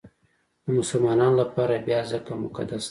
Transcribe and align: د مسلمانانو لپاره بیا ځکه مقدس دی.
د 0.63 0.65
مسلمانانو 0.79 1.35
لپاره 1.41 1.83
بیا 1.87 2.01
ځکه 2.11 2.31
مقدس 2.43 2.77
دی. 2.77 2.79